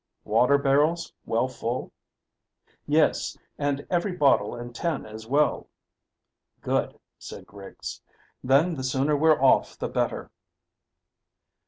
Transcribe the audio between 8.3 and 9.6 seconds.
"then the sooner we're